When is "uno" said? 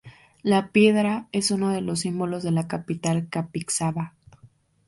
1.51-1.69